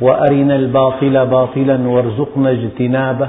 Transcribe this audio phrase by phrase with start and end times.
[0.00, 3.28] وأرنا الباطل باطلا وارزقنا اجتنابه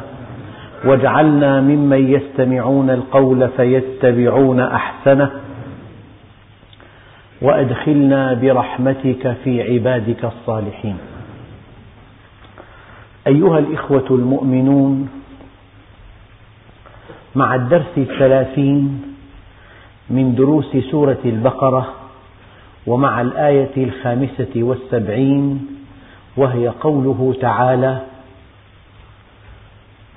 [0.86, 5.31] واجعلنا ممن يستمعون القول فيتبعون أحسنه
[7.41, 10.98] وأدخلنا برحمتك في عبادك الصالحين.
[13.27, 15.09] أيها الإخوة المؤمنون
[17.35, 19.02] مع الدرس الثلاثين
[20.09, 21.93] من دروس سورة البقرة
[22.88, 25.68] ومع الآية الخامسة والسبعين
[26.38, 28.02] وهي قوله تعالى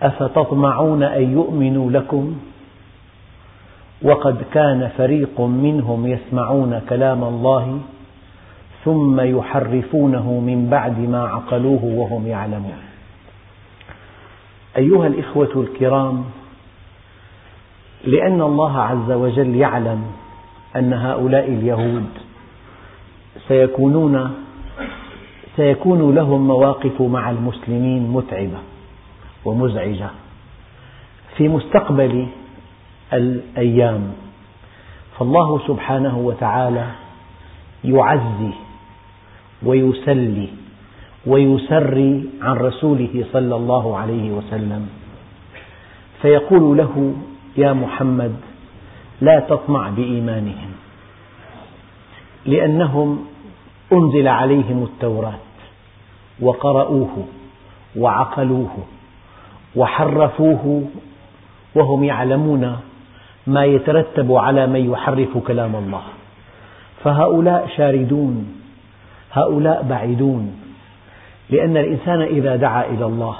[0.02, 2.36] أفتطمعون أن يؤمنوا لكم؟
[4.02, 7.80] وقد كان فريق منهم يسمعون كلام الله
[8.84, 12.78] ثم يحرفونه من بعد ما عقلوه وهم يعلمون.
[14.76, 16.24] أيها الإخوة الكرام
[18.04, 20.02] لأن الله عز وجل يعلم
[20.76, 22.08] أن هؤلاء اليهود
[23.48, 24.45] سيكونون
[25.56, 28.58] سيكون لهم مواقف مع المسلمين متعبة
[29.44, 30.10] ومزعجة.
[31.36, 32.26] في مستقبل
[33.12, 34.12] الأيام
[35.18, 36.86] فالله سبحانه وتعالى
[37.84, 38.52] يعزي
[39.62, 40.48] ويسلي
[41.26, 44.88] ويسري عن رسوله صلى الله عليه وسلم.
[46.22, 47.14] فيقول له
[47.56, 48.36] يا محمد
[49.20, 50.70] لا تطمع بإيمانهم
[52.46, 53.26] لأنهم
[53.92, 55.45] أنزل عليهم التوراة.
[56.40, 57.24] وقرأوه
[57.96, 58.76] وعقلوه
[59.76, 60.84] وحرفوه
[61.74, 62.76] وهم يعلمون
[63.46, 66.02] ما يترتب على من يحرف كلام الله.
[67.04, 68.62] فهؤلاء شاردون
[69.32, 70.60] هؤلاء بعيدون
[71.50, 73.36] لأن الإنسان إذا دعا إلى الله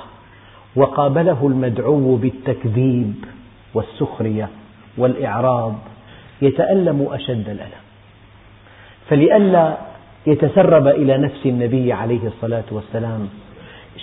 [0.77, 3.25] وقابله المدعو بالتكذيب
[3.75, 4.49] والسخرية
[4.99, 5.75] والإعراض
[6.43, 7.83] يتألم أشد الألم.
[9.09, 9.77] فلئلا
[10.27, 13.29] يتسرب إلى نفس النبي عليه الصلاة والسلام.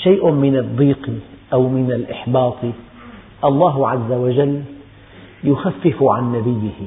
[0.04, 1.10] شيء من الضيق
[1.54, 2.58] أو من الإحباط
[3.44, 4.64] الله عز وجل
[5.44, 6.80] يخفف عن نبيه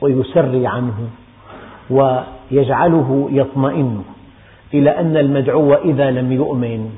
[0.00, 1.08] ويسري عنه
[1.90, 4.02] ويجعله يطمئن
[4.74, 6.90] إلى أن المدعو إذا لم يؤمن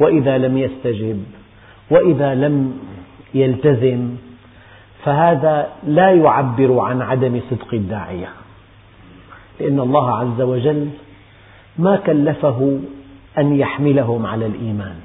[0.00, 1.24] وإذا لم يستجب
[1.90, 2.78] وإذا لم
[3.34, 4.16] يلتزم
[5.04, 8.28] فهذا لا يعبر عن عدم صدق الداعية.
[9.60, 10.90] لأن الله عز وجل
[11.78, 12.80] ما كلفه
[13.38, 14.96] أن يحملهم على الإيمان.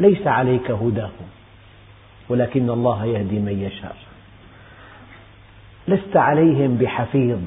[0.00, 1.28] ليس عليك هداهم
[2.28, 3.96] ولكن الله يهدي من يشاء.
[5.88, 7.38] لست عليهم بحفيظ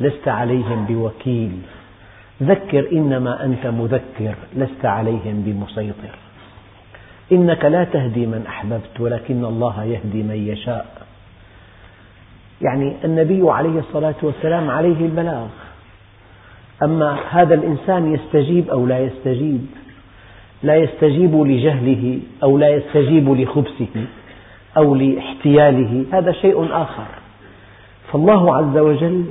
[0.00, 1.58] لست عليهم بوكيل.
[2.42, 6.14] ذكر إنما أنت مذكر لست عليهم بمسيطر.
[7.32, 11.03] إنك لا تهدي من أحببت ولكن الله يهدي من يشاء.
[12.64, 15.46] يعني النبي عليه الصلاة والسلام عليه البلاغ.
[16.82, 19.66] أما هذا الإنسان يستجيب أو لا يستجيب؟
[20.62, 24.04] لا يستجيب لجهله أو لا يستجيب لخبثه
[24.76, 26.04] أو لاحتياله.
[26.12, 27.06] هذا شيء آخر.
[28.12, 29.24] فالله عز وجل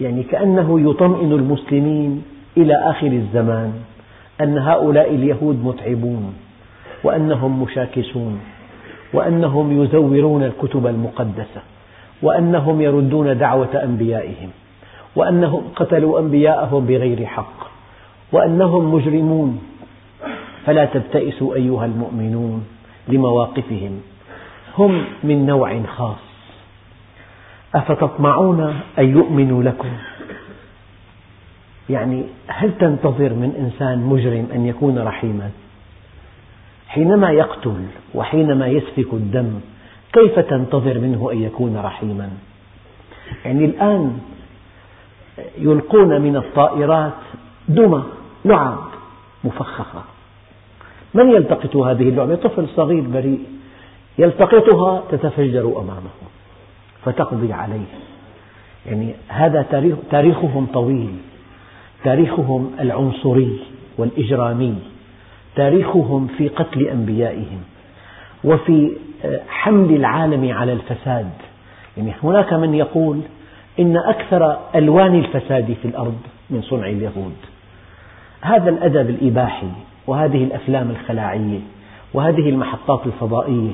[0.00, 2.22] يعني كأنه يطمئن المسلمين
[2.56, 3.72] إلى آخر الزمان
[4.40, 6.34] أن هؤلاء اليهود متعبون
[7.04, 8.40] وأنهم مشاكسون
[9.12, 11.75] وأنهم يزورون الكتب المقدسة.
[12.22, 14.50] وأنهم يردون دعوة أنبيائهم
[15.16, 17.66] وأنهم قتلوا أنبياءهم بغير حق
[18.32, 19.62] وأنهم مجرمون.
[20.66, 22.66] فلا تبتئسوا أيها المؤمنون
[23.08, 24.00] لمواقفهم
[24.78, 26.16] هم من نوع خاص.
[27.74, 29.88] أفتطمعون أن يؤمنوا لكم؟
[31.90, 35.50] يعني هل تنتظر من إنسان مجرم أن يكون رحيما؟
[36.88, 37.84] حينما يقتل
[38.14, 39.60] وحينما يسفك الدم
[40.16, 42.30] كيف تنتظر منه أن يكون رحيما؟
[43.44, 44.18] يعني الآن
[45.58, 47.12] يلقون من الطائرات
[47.68, 48.02] دمى
[48.44, 48.78] لعب
[49.44, 50.02] مفخخة.
[51.14, 53.40] من يلتقط هذه اللعبة؟ طفل صغير بريء
[54.18, 56.10] يلتقطها تتفجر أمامه
[57.04, 57.86] فتقضي عليه.
[58.86, 61.16] يعني هذا تاريخ تاريخهم طويل
[62.04, 63.60] تاريخهم العنصري
[63.98, 64.74] والإجرامي
[65.56, 67.60] تاريخهم في قتل أنبيائهم.
[68.46, 68.92] وفي
[69.48, 71.30] حمل العالم على الفساد.
[71.96, 73.20] يعني هناك من يقول
[73.80, 76.18] إن أكثر ألوان الفساد في الأرض
[76.50, 77.36] من صنع اليهود.
[78.40, 79.68] هذا الأدب الإباحي
[80.06, 81.58] وهذه الأفلام الخلاعية
[82.14, 83.70] وهذه المحطات الفضائية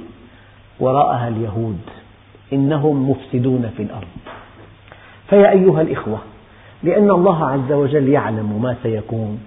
[0.80, 1.80] وراءها اليهود
[2.52, 4.08] إنهم مفسدون في الأرض.
[5.30, 6.18] فيا أيها الإخوة
[6.82, 9.40] لأن الله عز وجل يعلم ما سيكون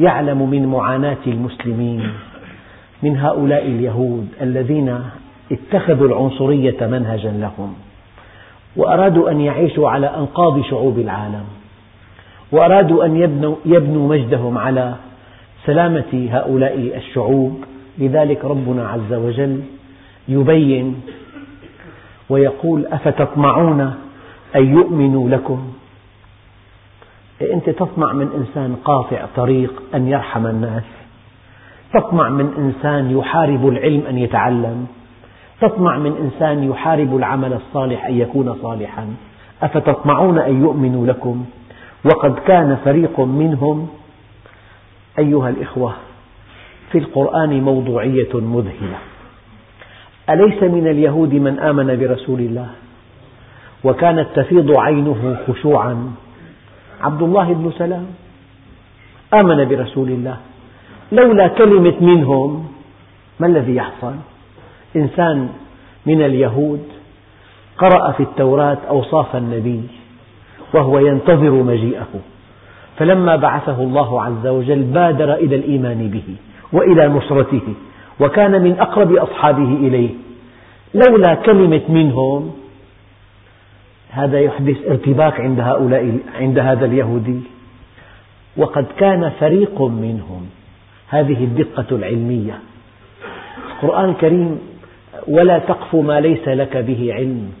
[0.00, 2.12] يعلم من معاناة المسلمين
[3.02, 5.00] من هؤلاء اليهود الذين
[5.52, 7.74] اتخذوا العنصرية منهجا لهم
[8.76, 11.44] وأرادوا أن يعيشوا على أنقاض شعوب العالم
[12.52, 14.94] وأرادوا أن يبنوا, يبنوا مجدهم على
[15.66, 17.64] سلامة هؤلاء الشعوب.
[17.98, 19.62] لذلك ربنا عز وجل
[20.28, 21.02] يبين
[22.28, 23.80] ويقول أفتطمعون
[24.56, 25.72] أن يؤمنوا لكم؟
[27.42, 30.82] أنت تطمع من إنسان قاطع طريق أن يرحم الناس؟
[31.96, 34.86] تطمع من إنسان يحارب العلم أن يتعلم؟
[35.60, 39.06] تطمع من إنسان يحارب العمل الصالح أن يكون صالحا؟
[39.62, 41.44] أفتطمعون أن يؤمنوا لكم؟
[42.04, 43.88] وقد كان فريق منهم
[45.18, 45.92] أيها الإخوة
[46.92, 48.98] في القرآن موضوعية مذهلة.
[50.30, 52.68] أليس من اليهود من آمن برسول الله؟
[53.84, 56.12] وكانت تفيض عينه خشوعا.
[57.00, 58.06] عبد الله بن سلام
[59.42, 60.36] آمن برسول الله.
[61.12, 62.66] لولا كلمة منهم
[63.40, 64.14] ما الذي يحصل؟
[64.96, 65.48] إنسان
[66.06, 66.82] من اليهود
[67.78, 69.82] قرأ في التوراة أوصاف النبي
[70.74, 72.20] وهو ينتظر مجيئه.
[72.98, 76.34] فلما بعثه الله عز وجل بادر إلى الإيمان به
[76.72, 77.74] وإلى نصرته
[78.20, 80.10] وكان من أقرب أصحابه إليه.
[80.94, 82.52] لولا كلمة منهم
[84.10, 87.40] هذا يحدث ارتباك عند هؤلاء عند هذا اليهودي.
[88.56, 90.46] وقد كان فريق منهم
[91.08, 92.58] هذه الدقة العلمية.
[93.72, 94.58] القرآن الكريم
[95.28, 97.52] ولا تقف ما ليس لك به علم.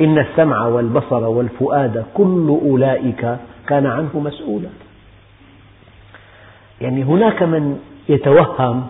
[0.00, 3.36] إن السمع والبصر والفؤاد كل أولئك
[3.66, 4.68] كان عنه مسؤولا.
[6.80, 7.78] يعني هناك من
[8.08, 8.86] يتوهم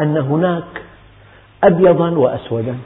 [0.00, 0.82] أن هناك
[1.64, 2.76] أبيضا وأسودا.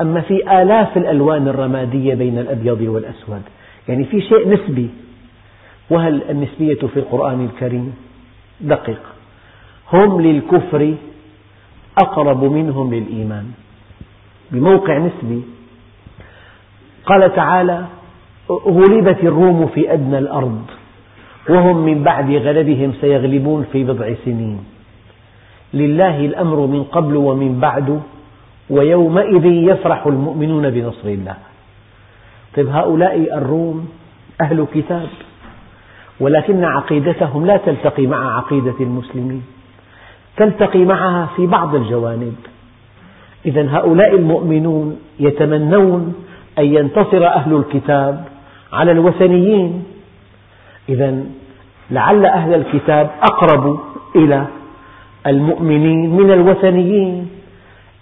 [0.00, 3.42] أما في آلاف الألوان الرمادية بين الأبيض والأسود
[3.88, 4.90] يعني في شيء نسبي.
[5.90, 8.07] وهل النسبية في القرآن الكريم؟
[8.60, 9.00] دقق
[9.92, 10.94] هم للكفر
[11.98, 13.46] أقرب منهم للإيمان.
[14.50, 15.42] بموقع نسبي.
[17.06, 17.86] قال تعالى
[18.50, 20.62] غلبت الروم في أدنى الأرض
[21.48, 24.64] وهم من بعد غلبهم سيغلبون في بضع سنين.
[25.74, 28.00] لله الأمر من قبل ومن بعد
[28.70, 31.36] ويومئذ يفرح المؤمنون بنصر الله.
[32.56, 33.88] طيب هؤلاء الروم
[34.40, 35.08] أهل كتاب.
[36.20, 39.42] ولكن عقيدتهم لا تلتقي مع عقيدة المسلمين.
[40.36, 42.34] تلتقي معها في بعض الجوانب.
[43.46, 46.14] إذا هؤلاء المؤمنون يتمنون
[46.58, 48.24] أن ينتصر أهل الكتاب
[48.72, 49.84] على الوثنيين.
[50.88, 51.24] إذا
[51.90, 53.80] لعل أهل الكتاب أقرب
[54.16, 54.46] إلى
[55.26, 57.28] المؤمنين من الوثنيين.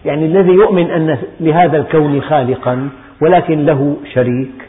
[0.04, 2.88] يعني الذي يؤمن أن لهذا الكون خالقا
[3.22, 4.65] ولكن له شريك.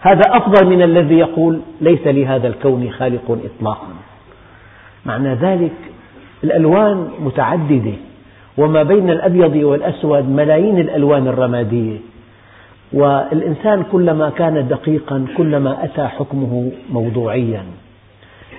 [0.00, 3.88] هذا أفضل من الذي يقول ليس لهذا الكون خالق إطلاقا.
[5.06, 5.72] معنى ذلك
[6.44, 7.92] الألوان متعددة
[8.58, 11.96] وما بين الأبيض والأسود ملايين الألوان الرمادية.
[12.92, 17.64] والإنسان كلما كان دقيقا كلما أتى حكمه موضوعيا.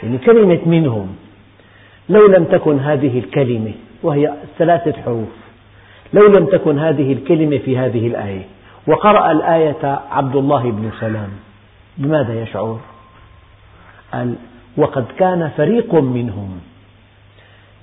[0.03, 1.07] يعني كلمة منهم
[2.09, 3.71] لو لم تكن هذه الكلمة
[4.03, 5.29] وهي ثلاثة حروف
[6.13, 8.45] لو لم تكن هذه الكلمة في هذه الآية.
[8.87, 11.29] وقرأ الآية عبد الله بن سلام.
[11.97, 12.79] بماذا يشعر؟
[14.13, 14.35] قال
[14.77, 16.59] وقد كان فريق منهم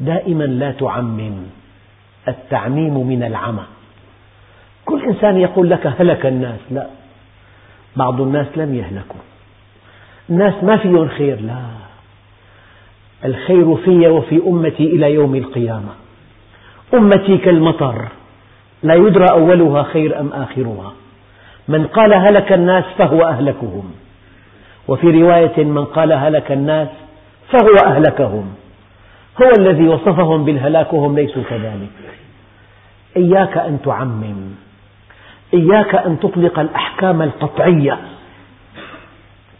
[0.00, 1.36] دائما لا تعمم
[2.28, 3.64] التعميم من العمى.
[4.84, 6.60] كل إنسان يقول لك هلك الناس.
[6.70, 6.86] لا
[7.96, 9.20] بعض الناس لم يهلكوا.
[10.30, 11.40] الناس ما فيهم خير.
[11.40, 11.62] لا
[13.24, 15.92] الخير في وفي أمتي إلى يوم القيامة.
[16.94, 18.08] أمتي كالمطر.
[18.82, 20.92] لا يدرى أولها خير أم آخرها.
[21.68, 23.90] من قال هلك الناس فهو أهلكهم.
[24.88, 26.88] وفي رواية من قال هلك الناس
[27.52, 28.54] فهو أهلكهم.
[29.42, 31.90] هو الذي وصفهم بالهلاك وهم ليسوا كذلك.
[33.16, 34.50] إياك أن تعمم.
[35.54, 37.98] إياك أن تطلق الأحكام القطعية.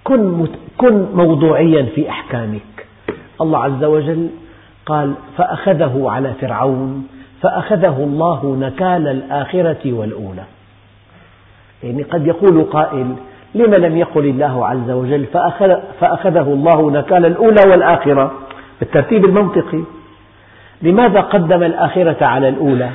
[0.04, 0.48] كن,
[0.78, 2.86] كن موضوعيا في أحكامك.
[3.40, 4.28] الله عز وجل
[4.86, 7.08] قال فأخذه على فرعون
[7.42, 10.44] فأخذه الله نكال الآخرة والأولى.
[11.82, 13.16] يعني قد يقول قائل
[13.54, 18.32] لم لم يقل الله عز وجل فأخذ فأخذه الله نكال الأولى والآخرة؟
[18.80, 19.82] بالترتيب المنطقي.
[20.82, 22.90] لماذا قدم الآخرة على الأولى؟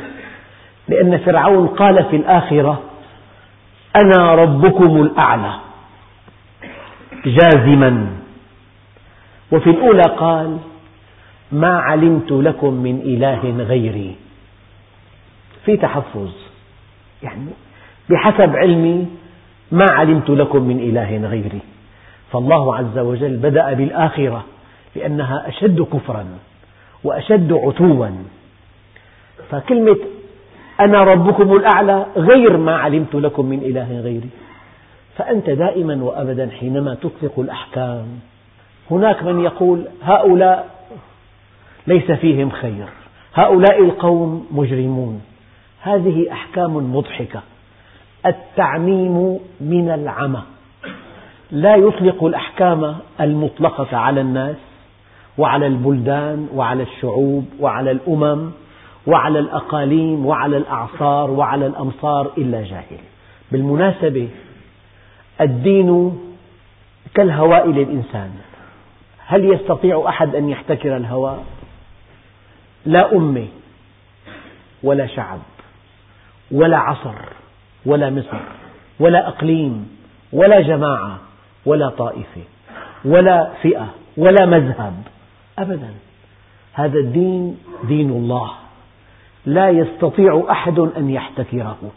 [0.88, 2.80] لأن فرعون قال في الآخرة
[4.04, 5.54] أنا ربكم الأعلى.
[7.26, 8.08] جازما.
[9.52, 10.58] وفي الأولى قال
[11.52, 14.23] ما علمت لكم من إله غيري.
[15.66, 16.32] في تحفظ.
[17.24, 17.46] يعني
[18.10, 19.08] بحسب علمي
[19.72, 21.60] ما علمت لكم من إله غيري.
[22.32, 24.46] فالله عز وجل بدأ بالآخرة
[24.96, 26.26] لأنها أشد كفرا
[27.04, 28.08] وأشد عتوا.
[29.50, 29.98] فكلمة
[30.80, 34.30] أنا ربكم الأعلى غير ما علمت لكم من إله غيري.
[35.18, 38.06] فأنت دائما وأبدا حينما تطلق الأحكام
[38.92, 40.70] هناك من يقول هؤلاء
[41.88, 42.86] ليس فيهم خير
[43.34, 45.22] هؤلاء القوم مجرمون.
[45.84, 47.42] هذه أحكام مضحكة.
[48.26, 50.42] التعميم من العمى.
[51.52, 54.56] لا يطلق الأحكام المطلقة على الناس
[55.38, 58.52] وعلى البلدان وعلى الشعوب وعلى الأمم
[59.08, 63.00] وعلى الأقاليم وعلى الأعصار وعلى الأمصار إلا جاهل.
[63.52, 64.30] بالمناسبة
[65.42, 66.20] الدين
[67.14, 68.32] كالهواء للإنسان.
[69.26, 71.44] هل يستطيع أحد أن يحتكر الهواء؟
[72.86, 73.48] لا أمة
[74.84, 75.40] ولا شعب.
[76.54, 77.16] ولا عصر
[77.86, 78.38] ولا مصر
[79.00, 79.98] ولا أقليم
[80.34, 81.20] ولا جماعة
[81.66, 82.42] ولا طائفة
[83.06, 84.94] ولا فئة ولا مذهب
[85.60, 85.90] أبدا.
[86.74, 88.52] هذا الدين دين الله.
[89.46, 91.92] لا يستطيع أحد أن يحتكره.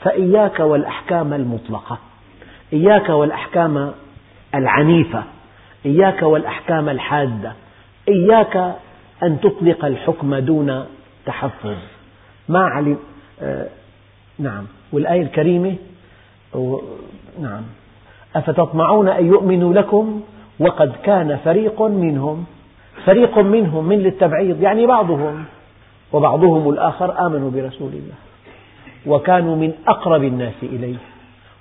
[0.00, 1.98] فإياك والأحكام المطلقة
[2.72, 3.92] إياك والأحكام
[4.54, 5.22] العنيفة
[5.86, 7.52] إياك والأحكام الحادة
[8.08, 8.76] إياك
[9.22, 10.86] أن تطلق الحكم دون
[11.26, 11.76] تحفظ.
[12.48, 12.98] ما علم
[14.38, 14.64] نعم.
[14.92, 15.76] والآية الكريمة
[17.40, 17.62] نعم.
[18.36, 20.20] أفتطمعون أن يؤمنوا لكم
[20.60, 22.44] وقد كان فريق منهم
[23.04, 25.44] فريق منهم من للتبعيض يعني بعضهم
[26.12, 28.14] وبعضهم الآخر آمنوا برسول الله
[29.06, 30.96] وكانوا من أقرب الناس إليه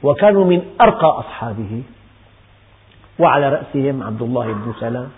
[0.03, 1.81] وكانوا من أرقى أصحابه.
[3.19, 5.09] وعلى رأسهم عبد الله بن سلام.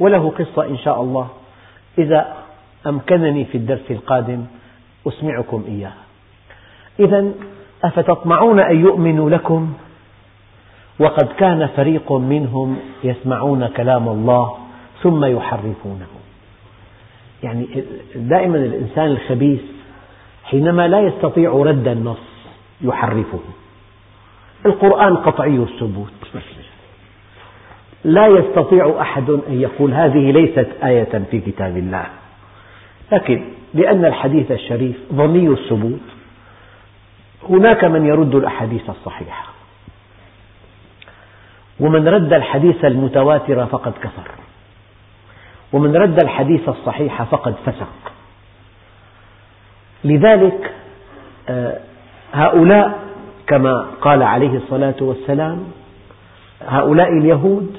[0.00, 1.28] وله قصة إن شاء الله.
[1.98, 2.34] إذا
[2.86, 4.44] أمكنني في الدرس القادم
[5.08, 6.04] أسمعكم إياها.
[7.00, 7.32] إذا
[7.84, 9.72] أفتطمعون أن يؤمنوا لكم؟
[10.98, 14.56] وقد كان فريق منهم يسمعون كلام الله
[15.02, 16.06] ثم يحرفونه.
[17.42, 17.84] يعني
[18.14, 19.60] دائما الإنسان الخبيث
[20.44, 22.18] حينما لا يستطيع رد النص
[22.80, 23.40] يحرفه.
[24.66, 26.12] القرآن قطعي الثبوت.
[28.04, 32.06] لا يستطيع أحد أن يقول هذه ليست آية في كتاب الله.
[33.12, 36.00] لكن لأن الحديث الشريف ظني الثبوت.
[37.48, 39.46] هناك من يرد الأحاديث الصحيحة.
[41.80, 44.30] ومن رد الحديث المتواتر فقد كفر.
[45.72, 48.12] ومن رد الحديث الصحيح فقد فسق.
[50.04, 50.72] لذلك
[51.48, 51.80] آه،
[52.32, 52.98] هؤلاء
[53.46, 55.64] كما قال عليه الصلاة والسلام
[56.66, 57.76] هؤلاء اليهود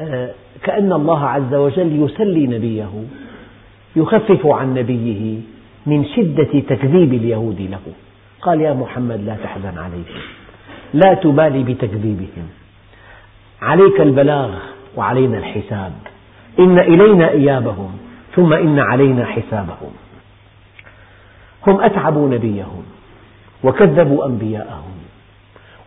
[0.00, 0.30] آه،
[0.62, 2.90] كأن الله عز وجل يسلي نبيه.
[3.96, 5.40] يخفف عن نبيه
[5.86, 7.92] من شدة تكذيب اليهود له.
[8.42, 10.22] قال يا محمد لا تحزن عليهم
[10.94, 12.48] لا تبالي بتكذيبهم.
[13.62, 14.50] عليك البلاغ
[14.96, 15.92] وعلينا الحساب.
[16.58, 17.98] إن إلينا إيابهم
[18.36, 19.92] ثم إن علينا حسابهم.
[21.66, 22.84] هم أتعبوا نبيهم
[23.64, 24.96] وكذبوا أنبياءهم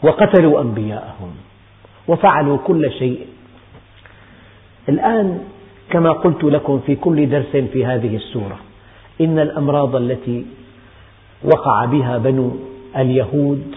[0.03, 1.31] وقتلوا أنبياءهم
[2.07, 3.25] وفعلوا كل شيء.
[4.89, 5.39] الآن
[5.89, 8.59] كما قلت لكم في كل درس في هذه السورة
[9.21, 10.45] إن الأمراض التي
[11.43, 12.51] وقع بها بنو
[12.97, 13.75] اليهود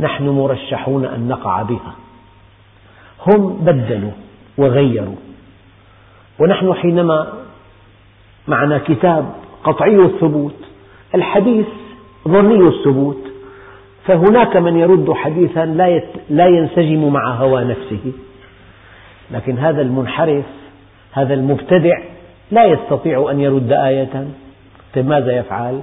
[0.00, 1.94] نحن مرشحون أن نقع بها.
[3.26, 4.10] هم بدلوا
[4.58, 5.16] وغيروا.
[6.38, 7.32] ونحن حينما
[8.48, 10.54] معنا كتاب قطعي الثبوت
[11.14, 11.66] الحديث
[12.28, 13.22] ظني الثبوت
[14.04, 15.66] فهناك من يرد حديثا
[16.30, 18.12] لا ينسجم مع هوى نفسه.
[19.30, 20.44] لكن هذا المنحرف
[21.12, 21.98] هذا المبتدع
[22.50, 24.28] لا يستطيع أن يرد آية
[24.94, 25.82] طيب ماذا يفعل؟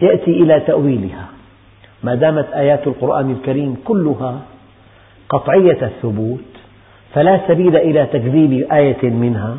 [0.00, 1.26] يأتي إلى تأويلها
[2.02, 4.40] ما دامت آيات القرآن الكريم كلها
[5.28, 6.44] قطعية الثبوت
[7.14, 9.56] فلا سبيل إلى تكذيب آية منها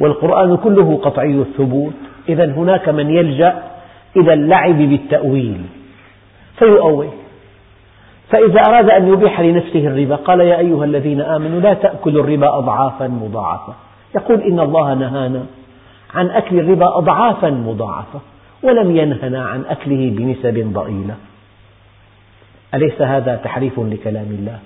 [0.00, 1.94] والقرآن كله قطعي الثبوت
[2.28, 3.62] إذا هناك من يلجأ
[4.16, 5.60] إلى اللعب بالتأويل
[6.58, 7.08] فيؤول
[8.30, 13.08] فإذا أراد أن يبيح لنفسه الربا قال يا أيها الذين آمنوا لا تأكلوا الربا أضعافا
[13.08, 13.74] مضاعفة.
[14.14, 15.46] يقول إن الله نهانا
[16.14, 18.20] عن أكل الربا أضعافا مضاعفة
[18.62, 21.14] ولم ينهنا عن أكله بنسب ضئيلة.
[22.74, 24.58] أليس هذا تحريف لكلام الله؟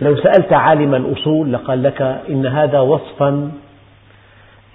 [0.00, 3.50] لو سألت عالم الأصول لقال لك إن هذا وصفا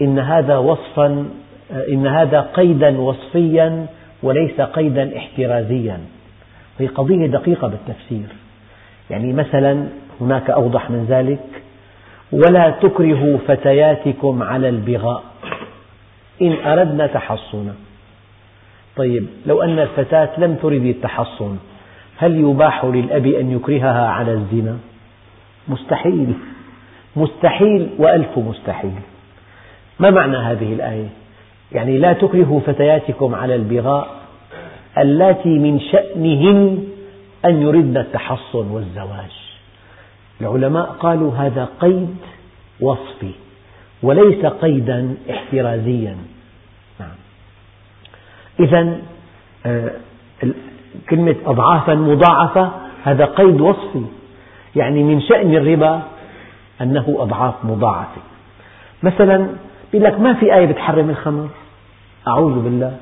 [0.01, 1.25] إن هذا وصفا
[1.89, 3.85] إن هذا قيدا وصفيا
[4.23, 5.99] وليس قيدا احترازيا.
[6.79, 8.27] هي قضية دقيقة بالتفسير.
[9.09, 9.87] يعني مثلا
[10.21, 11.63] هناك أوضح من ذلك.
[12.31, 15.23] ولا تكرهوا فتياتكم على البغاء.
[16.41, 17.73] إن أردنا تحصنا.
[18.95, 21.57] طيب لو أن الفتاة لم ترد التحصن
[22.17, 24.77] هل يباح للأب أن يكرهها على الزنا؟
[25.67, 26.33] مستحيل.
[27.15, 28.99] مستحيل وألف مستحيل.
[29.99, 31.07] ما معنى هذه الآية؟
[31.71, 34.16] يعني لا تكرهوا فتياتكم على البغاء.
[35.01, 36.83] اللاتي من شأنهن
[37.45, 39.31] أن يردن التحصن والزواج.
[40.41, 42.15] العلماء قالوا هذا قيد
[42.79, 43.31] وصفي
[44.03, 46.17] وليس قيدا احترازيا.
[46.99, 47.15] نعم.
[48.59, 48.97] إذا
[49.65, 49.91] آه،
[51.09, 52.71] كلمة أضعافا مضاعفة
[53.03, 54.03] هذا قيد وصفي.
[54.75, 56.01] يعني من شأن الربا
[56.81, 58.21] أنه أضعاف مضاعفة.
[59.03, 59.49] مثلا
[59.93, 61.49] يقول لك ما في آية بتحرم الخمر؟
[62.27, 62.97] أعوذ بالله.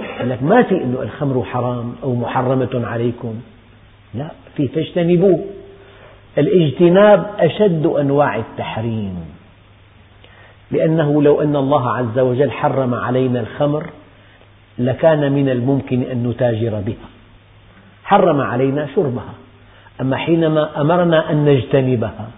[0.00, 3.34] يقول لك ما في أنه الخمر حرام أو محرمة عليكم؟
[4.14, 5.44] لا في فاجتنبوه.
[6.38, 9.16] الاجتناب أشد أنواع التحريم.
[10.70, 13.86] لأنه لو أن الله عز وجل حرم علينا الخمر
[14.78, 17.08] لكان من الممكن أن نتاجر بها.
[18.04, 19.34] حرم علينا شربها.
[20.00, 22.28] أما حينما أمرنا أن نجتنبها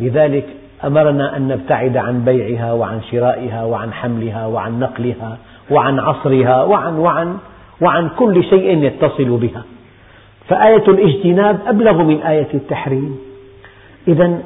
[0.00, 0.46] لذلك
[0.84, 5.38] أمرنا أن نبتعد عن بيعها وعن شرائها وعن حملها وعن نقلها
[5.70, 7.38] وعن عصرها وعن وعن
[7.80, 9.64] وعن كل شيء يتصل بها.
[10.48, 13.18] فآية الاجتناب أبلغ من آية التحريم.
[14.08, 14.42] إذا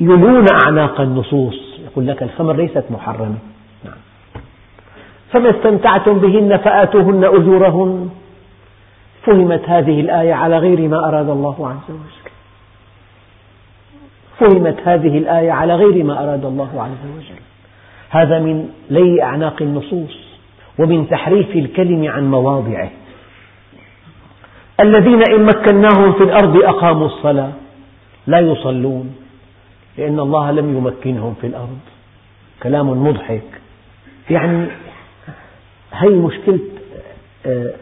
[0.00, 1.78] يلون أعناق النصوص.
[1.84, 3.38] يقول لك الخمر ليست محرمة.
[3.84, 3.94] نعم.
[5.32, 8.08] فما استمتعتم بهن فآتوهن أجورهن.
[9.26, 12.30] فهمت هذه الآية على غير ما أراد الله عز وجل.
[14.38, 17.40] فهمت هذه الآية على غير ما أراد الله عز وجل.
[18.10, 20.23] هذا من لي أعناق النصوص.
[20.78, 22.90] ومن تحريف الكلم عن مواضعه.
[24.80, 27.52] الذين إن مكناهم في الأرض أقاموا الصلاة
[28.26, 29.16] لا يصلون
[29.98, 31.78] لأن الله لم يمكنهم في الأرض.
[32.62, 33.60] كلام مضحك.
[34.30, 34.66] يعني
[35.92, 36.58] هي مشكلة
[37.46, 37.72] آه،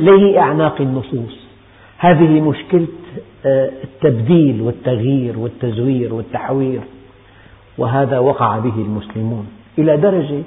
[0.00, 1.44] لي أعناق النصوص.
[1.98, 2.86] هذه مشكلة
[3.46, 6.80] آه، التبديل والتغيير والتزوير والتحوير
[7.78, 9.46] وهذا وقع به المسلمون.
[9.78, 10.42] إلى درجة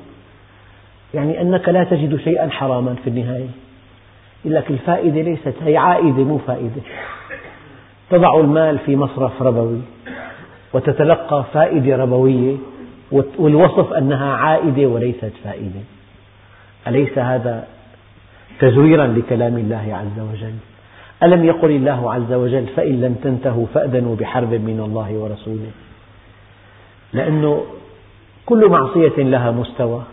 [1.13, 3.50] يعني أنك لا تجد شيئا حراما في النهاية.
[4.46, 6.82] يقول لك الفائدة ليست هي عائدة مو فائدة.
[8.10, 9.82] تضع المال في مصرف ربوي
[10.74, 12.56] وتتلقى فائدة ربوية
[13.12, 15.80] والوصف أنها عائدة وليست فائدة.
[16.88, 17.67] أليس هذا
[18.60, 20.54] تزويرا لكلام الله عز وجل؟
[21.24, 25.72] ألم يقل الله عز وجل فإن لم تنتهوا فأذنوا بحرب من الله ورسوله؟
[27.13, 27.63] لأنه
[28.46, 30.04] كل معصية لها مستوى.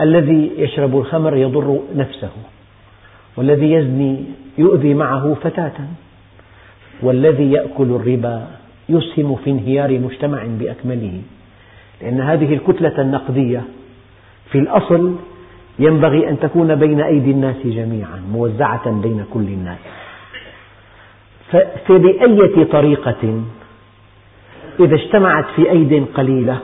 [0.00, 2.30] الذي يشرب الخمر يضر نفسه
[3.36, 4.24] والذي يزني
[4.58, 5.72] يؤذي معه فتاة
[7.02, 8.48] والذي يأكل الربا
[8.88, 11.22] يسهم في انهيار مجتمع بأكمله.
[12.02, 13.62] لأن هذه الكتلة النقدية
[14.50, 15.16] في الأصل
[15.78, 19.78] ينبغي أن تكون بين أيدي الناس جميعا موزعة بين كل الناس.
[21.86, 23.42] فبأية طريقة؟
[24.80, 26.58] إذا اجتمعت في أيد قليلة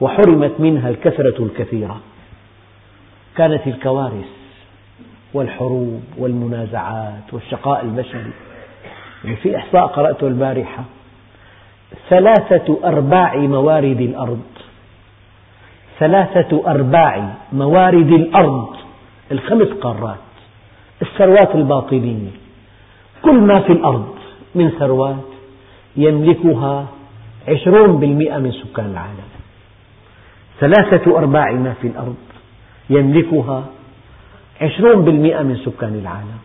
[0.00, 2.00] وحرمت منها الكثرة الكثيرة
[3.36, 4.28] كانت الكوارث
[5.34, 8.30] والحروب والمنازعات والشقاء البشري.
[9.24, 10.84] يعني في إحصاء قرأته البارحة.
[12.10, 14.42] ثلاثة أرباع موارد الأرض.
[15.98, 18.76] ثلاثة أرباع موارد الأرض.
[19.32, 20.16] الخمس قارات.
[21.02, 22.30] الثروات الباطنية
[23.22, 24.14] كل ما في الأرض
[24.54, 25.24] من ثروات
[25.96, 26.86] يملكها
[27.48, 29.28] عشرون بالمئة من سكان العالم.
[30.60, 32.33] ثلاثة أرباع ما في الأرض.
[32.90, 33.64] يملكها
[34.60, 36.38] عشرون بالمئة من سكان العالم.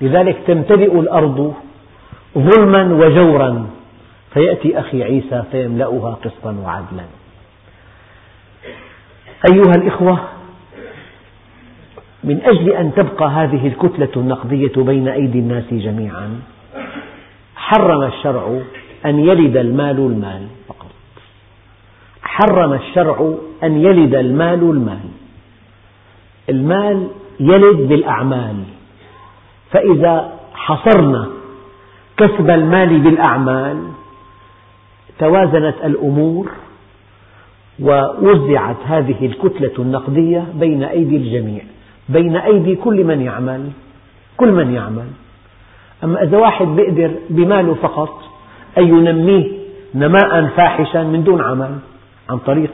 [0.00, 1.54] لذلك تمتلئ الأرض
[2.38, 3.66] ظلما وجورا.
[4.34, 7.04] فيأتي أخي عيسى فيملأها قسطا وعدلا.
[9.52, 10.18] أيها الإخوة
[12.24, 16.40] من أجل أن تبقى هذه الكتلة النقدية بين أيدي الناس جميعا
[17.56, 18.60] حرم الشرع
[19.06, 20.90] أن يلد المال المال فقط.
[22.22, 25.08] حرم الشرع أن يلد المال المال.
[26.48, 27.08] المال
[27.40, 28.56] يلد بالأعمال
[29.70, 31.28] فإذا حصرنا
[32.16, 33.82] كسب المال بالأعمال
[35.18, 36.50] توازنت الأمور
[37.80, 41.62] ووزعت هذه الكتلة النقدية بين أيدي الجميع
[42.08, 43.70] بين أيدي كل من يعمل
[44.36, 45.06] كل من يعمل
[46.04, 48.22] أما إذا واحد بيقدر بماله فقط
[48.78, 49.52] أن ينميه
[49.94, 51.78] نماء فاحشا من دون عمل
[52.30, 52.70] عن طريق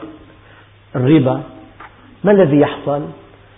[0.95, 1.41] الربا
[2.23, 3.01] ما الذي يحصل؟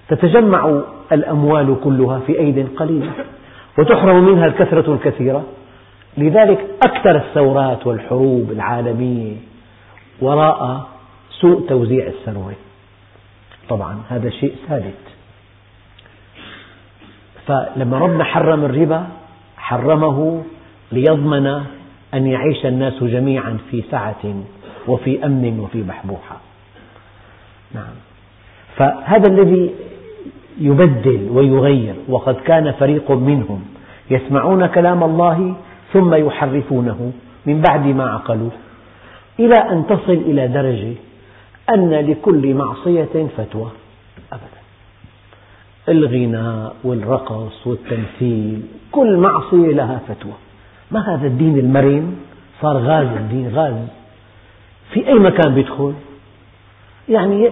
[0.09, 3.11] تتجمع الأموال كلها في أيد قليلة
[3.77, 5.43] وتحرم منها الكثرة الكثيرة.
[6.17, 9.35] لذلك أكثر الثورات والحروب العالمية
[10.21, 10.87] وراء
[11.41, 12.53] سوء توزيع الثروة
[13.69, 14.93] طبعا هذا شيء ثابت.
[17.47, 19.07] فلما ربنا حرم الربا
[19.57, 20.43] حرمه
[20.91, 21.47] ليضمن
[22.13, 24.43] أن يعيش الناس جميعا في سعة
[24.87, 26.37] وفي أمن وفي بحبوحة
[27.75, 27.93] نعم.
[28.75, 29.71] فهذا الذي
[30.61, 33.61] يبدل ويغير وقد كان فريق منهم
[34.11, 35.55] يسمعون كلام الله
[35.93, 37.11] ثم يحرفونه
[37.45, 38.51] من بعد ما عقلوه.
[39.39, 40.93] إلى أن تصل إلى درجة
[41.69, 43.71] أن لكل معصية فتوى.
[44.33, 44.61] أبدا.
[45.89, 48.61] الغناء والرقص والتمثيل
[48.91, 50.33] كل معصية لها فتوى.
[50.91, 52.15] ما هذا الدين المرن؟
[52.61, 53.73] صار غاز الدين غاز
[54.93, 55.93] في أي مكان بيدخل؟
[57.09, 57.49] يعني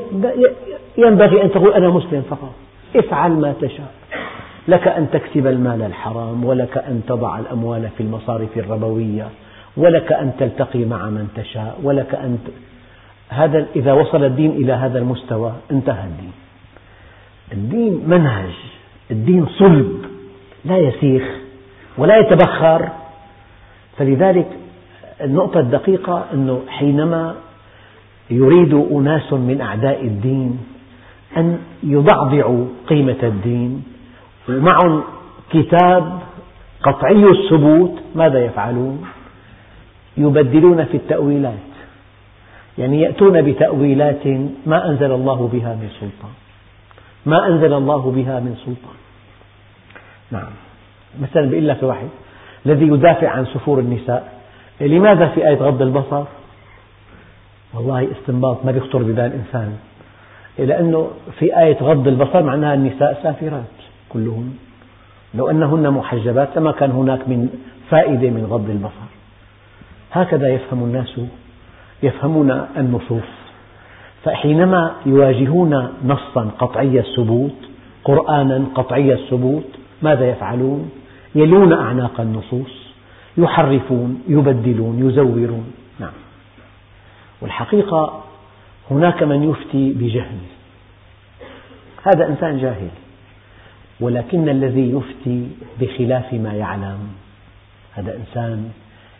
[0.97, 2.53] ينبغي أن تقول أنا مسلم فقط.
[2.95, 3.91] افعل ما تشاء.
[4.67, 9.27] لك أن تكسب المال الحرام ولك أن تضع الأموال في المصارف الربوية
[9.77, 12.49] ولك أن تلتقي مع من تشاء ولك أن ت...
[13.29, 16.31] هذا إذا وصل الدين إلى هذا المستوى انتهى الدين.
[17.53, 18.51] الدين منهج
[19.11, 20.05] الدين صلب
[20.65, 21.23] لا يسيخ
[21.97, 22.89] ولا يتبخر.
[23.97, 24.47] فلذلك
[25.21, 27.35] النقطة الدقيقة أنه حينما
[28.29, 30.59] يريد أناس من أعداء الدين
[31.37, 33.83] أن يضعضعوا قيمة الدين.
[34.49, 35.03] ومعهم
[35.51, 36.19] كتاب
[36.83, 37.93] قطعي الثبوت.
[38.15, 39.05] ماذا يفعلون؟
[40.17, 41.71] يبدلون في التأويلات.
[42.77, 44.27] يعني يأتون بتأويلات
[44.65, 46.31] ما أنزل الله بها من سلطان.
[47.25, 48.95] ما أنزل الله بها من سلطان.
[50.31, 50.51] نعم.
[51.21, 52.07] مثلا بيقول لك واحد
[52.65, 54.41] الذي يدافع عن سفور النساء.
[54.81, 56.23] لماذا في آية غض البصر؟
[57.73, 59.77] والله استنباط ما يخطر ببال إنسان.
[60.65, 63.63] لأنه في آية غض البصر معناها النساء سافرات
[64.09, 64.53] كلهن.
[65.33, 67.49] لو أنهن محجبات لما كان هناك من
[67.89, 69.11] فائدة من غض البصر.
[70.11, 71.21] هكذا يفهم الناس
[72.03, 73.31] يفهمون النصوص.
[74.23, 77.55] فحينما يواجهون نصا قطعي الثبوت
[78.03, 79.67] قرآنا قطعي الثبوت
[80.01, 80.89] ماذا يفعلون؟
[81.35, 82.91] يلون أعناق النصوص
[83.37, 85.73] يحرفون يبدلون يزورون.
[85.99, 86.11] نعم.
[87.41, 88.23] والحقيقة
[88.89, 90.37] هناك من يفتي بجهل
[92.05, 92.89] هذا إنسان جاهل
[93.99, 95.47] ولكن الذي يفتي
[95.79, 96.99] بخلاف ما يعلم.
[97.93, 98.69] هذا إنسان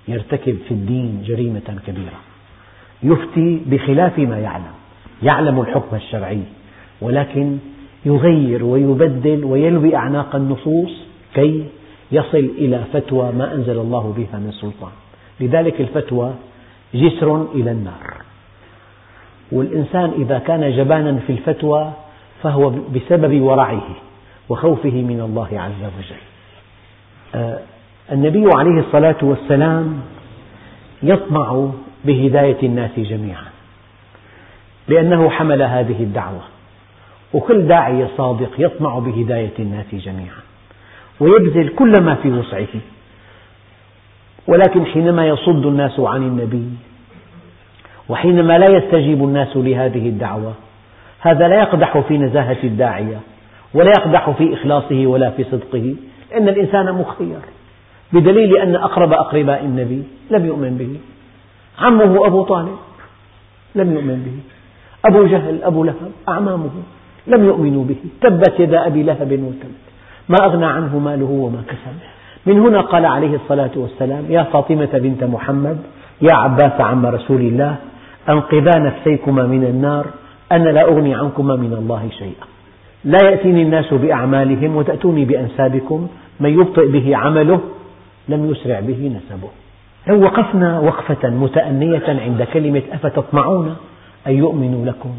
[0.08, 2.20] يرتكب في الدين جريمة كبيرة.
[3.04, 4.74] يفتي بخلاف ما يعلم.
[5.24, 6.44] يعلم الحكم الشرعي
[7.02, 7.58] ولكن
[8.06, 10.92] يغير ويبدل ويلوي أعناق النصوص
[11.34, 11.66] كي
[12.12, 14.92] يصل إلى فتوى ما أنزل الله بها من سلطان.
[15.40, 16.34] لذلك الفتوى
[16.94, 18.21] جسر إلى النار.
[19.52, 21.92] والإنسان إذا كان جبانا في الفتوى
[22.44, 23.84] فهو بسبب ورعه
[24.50, 26.22] وخوفه من الله عز وجل.
[27.36, 27.60] آه،
[28.12, 30.02] النبي عليه الصلاة والسلام
[31.04, 31.70] يطمع
[32.06, 33.46] بهداية الناس جميعا
[34.88, 36.42] لأنه حمل هذه الدعوة
[37.34, 40.42] وكل داعية صادق يطمع بهداية الناس جميعا
[41.20, 42.68] ويبذل كل ما في وسعه
[44.48, 46.70] ولكن حينما يصد الناس عن النبي
[48.10, 50.54] وحينما لا يستجيب الناس لهذه الدعوة
[51.20, 53.20] هذا لا يقدح في نزاهة الداعية
[53.74, 55.96] ولا يقدح في إخلاصه ولا في صدقه
[56.32, 57.40] لأن الإنسان مخير
[58.14, 61.00] بدليل أن أقرب أقرباء النبي لم يؤمن به.
[61.86, 62.78] عمه أبو طالب
[63.76, 64.38] لم يؤمن به.
[65.10, 66.70] أبو جهل أبو لهب أعمامه
[67.28, 67.96] لم يؤمنوا به.
[68.22, 69.72] تبت يدا أبي لهب وتب
[70.30, 71.98] ما أغنى عنه ماله وما كسب.
[72.46, 75.78] من هنا قال عليه الصلاة والسلام يا فاطمة بنت محمد
[76.22, 77.76] يا عباس عم رسول الله
[78.30, 80.06] أنقذا نفسيكما من النار
[80.52, 82.46] أنا لا أغني عنكما من الله شيئا.
[83.06, 86.08] لا يأتيني الناس بأعمالهم وتأتوني بأنسابكم
[86.40, 87.60] من يبطئ به عمله
[88.30, 89.50] لم يسرع به نسبه.
[90.08, 93.76] لو وقفنا وقفة متأنية عند كلمة أفتطمعون
[94.28, 95.14] أن يؤمنوا لكم.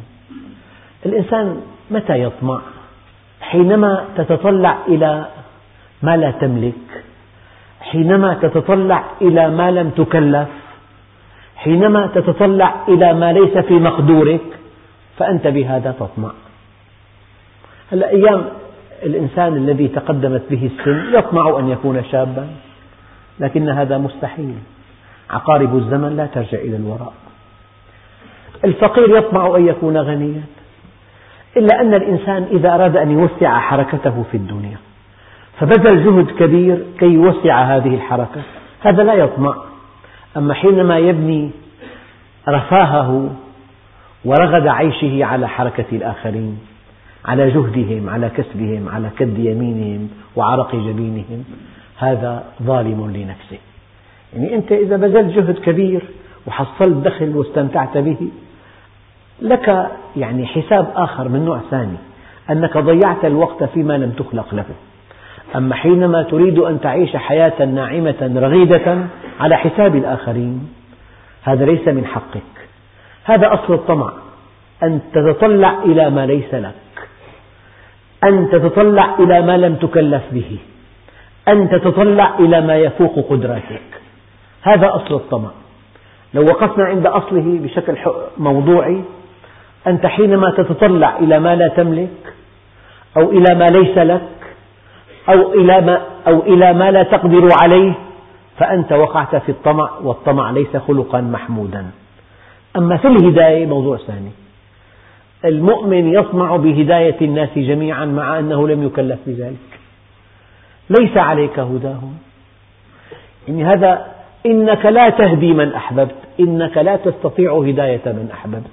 [1.07, 1.57] الإنسان
[1.91, 2.61] متى يطمع؟
[3.41, 5.27] حينما تتطلع إلى
[6.03, 7.05] ما لا تملك
[7.81, 10.49] حينما تتطلع إلى ما لم تكلف
[11.65, 14.41] حينما تتطلع إلى ما ليس في مقدورك
[15.19, 16.31] فأنت بهذا تطمع.
[17.93, 18.45] هلأ أيام
[19.03, 22.49] الإنسان الذي تقدمت به السن يطمع أن يكون شابا
[23.41, 24.55] لكن هذا مستحيل.
[25.31, 27.13] عقارب الزمن لا ترجع إلى الوراء.
[28.65, 30.43] الفقير يطمع أن يكون غنيا
[31.57, 34.77] إلا أن الإنسان إذا أراد أن يوسع حركته في الدنيا
[35.61, 38.43] فبذل جهد كبير كي يوسع هذه الحركة.
[38.81, 39.72] هذا لا يطمع.
[40.37, 41.51] أما حينما يبني
[42.49, 43.31] رفاهه
[44.25, 46.59] ورغد عيشه على حركة الآخرين
[47.25, 51.45] على جهدهم على كسبهم على كد يمينهم وعرق جبينهم
[51.99, 53.59] هذا ظالم لنفسه.
[54.35, 56.03] يعني أنت إذا بذلت جهد كبير
[56.47, 58.29] وحصلت دخل واستمتعت به
[59.43, 61.97] لك يعني حساب آخر من نوع ثاني
[62.51, 64.65] أنك ضيعت الوقت فيما لم تخلق له.
[65.57, 68.99] أما حينما تريد أن تعيش حياة ناعمة رغيدة
[69.41, 70.69] على حساب الآخرين
[71.43, 72.69] هذا ليس من حقك.
[73.25, 74.13] هذا أصل الطمع
[74.83, 77.09] أن تتطلع إلى ما ليس لك.
[78.25, 80.59] أن تتطلع إلى ما لم تكلف به.
[81.49, 83.83] أن تتطلع إلى ما يفوق قدراتك.
[84.63, 85.51] هذا أصل الطمع.
[86.35, 87.97] لو وقفنا عند أصله بشكل
[88.39, 89.03] موضوعي
[89.87, 92.35] أنت حينما تتطلع إلى ما لا تملك
[93.17, 94.42] أو إلى ما ليس لك
[95.29, 97.93] أو إلى ما, أو إلى ما لا تقدر عليه
[98.59, 101.87] فأنت وقعت في الطمع والطمع ليس خلقا محمودا.
[102.77, 104.31] أما في الهداية موضوع ثاني.
[105.45, 109.79] المؤمن يطمع بهداية الناس جميعا مع أنه لم يكلف بذلك.
[110.91, 112.15] ليس عليك هداهم.
[113.49, 114.07] إن هذا
[114.47, 116.15] إنك لا تهدي من أحببت.
[116.41, 118.71] إنك لا تستطيع هداية من أحببت.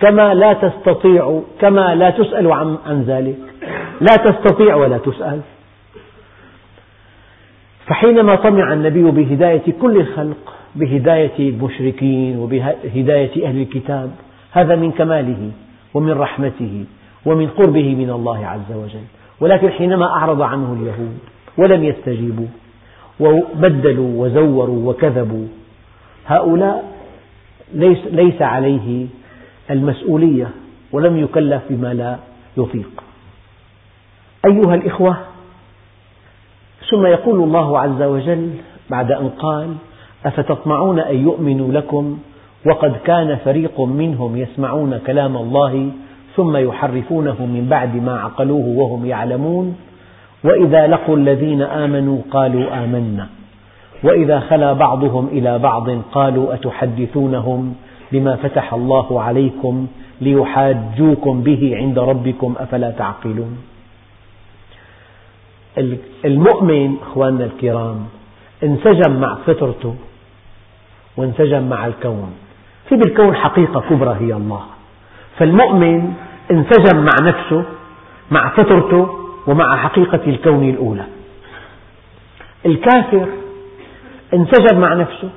[0.00, 3.36] كما لا تستطيع كما لا تسأل عن, عن ذلك.
[4.00, 5.40] لا تستطيع ولا تسأل.
[7.86, 14.10] فحينما طمع النبي بهداية كل الخلق بهداية المشركين وبهداية أهل الكتاب
[14.52, 15.50] هذا من كماله
[15.94, 16.84] ومن رحمته
[17.26, 19.04] ومن قربه من الله عز وجل.
[19.40, 21.18] ولكن حينما أعرض عنه اليهود
[21.58, 22.46] ولم يستجيبوا
[23.20, 25.46] وبدلوا وزوروا وكذبوا
[26.26, 26.84] هؤلاء
[27.74, 29.06] ليس, ليس عليه
[29.70, 30.50] المسؤولية
[30.92, 32.16] ولم يكلف بما لا
[32.56, 33.02] يطيق.
[34.46, 35.16] أيها الإخوة
[36.90, 38.50] ثم يقول الله عز وجل
[38.90, 39.74] بعد أن قال
[40.26, 42.18] أفتطمعون أن يؤمنوا لكم
[42.66, 45.90] وقد كان فريق منهم يسمعون كلام الله
[46.36, 49.76] ثم يحرفونه من بعد ما عقلوه وهم يعلمون؟
[50.44, 53.28] وإذا لقوا الذين آمنوا قالوا آمنا.
[54.04, 57.74] وإذا خلا بعضهم إلى بعض قالوا أتحدثونهم
[58.12, 59.86] بما فتح الله عليكم
[60.20, 63.58] ليحاجوكم به عند ربكم أفلا تعقلون؟
[66.24, 68.06] المؤمن أخواننا الكرام
[68.64, 69.94] انسجم مع فطرته
[71.16, 72.32] وانسجم مع الكون.
[72.88, 74.62] في بالكون حقيقة كبرى هي الله.
[75.38, 76.14] فالمؤمن
[76.50, 77.64] انسجم مع نفسه
[78.30, 79.08] مع فطرته
[79.46, 81.04] ومع حقيقة الكون الأولى.
[82.66, 83.26] الكافر
[84.34, 85.30] انسجم مع نفسه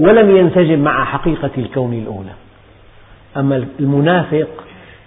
[0.00, 2.32] ولم ينسجم مع حقيقة الكون الأولى.
[3.36, 4.48] أما المنافق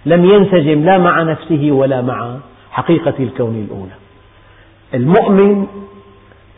[0.06, 2.36] لم ينسجم لا مع نفسه ولا مع
[2.70, 3.92] حقيقة الكون الأولى.
[4.94, 5.66] المؤمن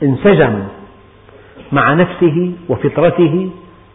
[0.03, 0.65] انسجم
[1.73, 3.51] مع نفسه وفطرته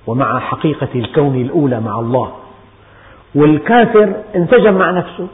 [0.07, 2.31] ومع حقيقة الكون الأولى مع الله.
[3.35, 5.27] والكافر انسجم مع نفسه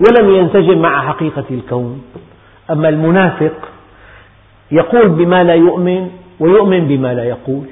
[0.00, 2.02] ولم ينسجم مع حقيقة الكون.
[2.70, 3.68] أما المنافق
[4.70, 7.66] يقول بما لا يؤمن ويؤمن بما لا يقول.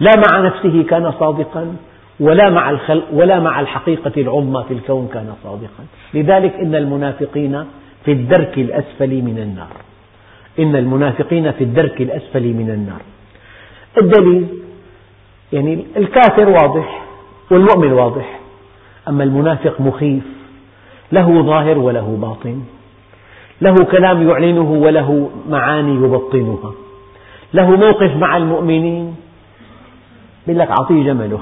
[0.00, 1.76] لا مع نفسه كان صادقا
[2.20, 5.84] ولا مع الخلق ولا مع الحقيقة العظمى في الكون كان صادقا.
[6.14, 7.64] لذلك إن المنافقين
[8.04, 9.76] في الدرك الأسفل من النار.
[10.58, 13.00] إن المنافقين في الدرك الأسفل من النار.
[13.98, 14.46] الدليل
[15.52, 17.02] يعني الكافر واضح
[17.50, 18.40] والمؤمن واضح.
[19.08, 20.24] أما المنافق مخيف
[21.12, 22.62] له ظاهر وله باطن.
[23.60, 26.72] له كلام يعلنه وله معاني يبطنها.
[27.54, 29.16] له موقف مع المؤمنين.
[30.46, 31.40] يقول لك أعطيه جمله